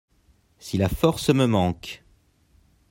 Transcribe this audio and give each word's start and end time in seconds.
Si 0.57 0.79
la 0.79 0.89
force 0.89 1.29
me 1.31 1.45
manque. 1.45 2.03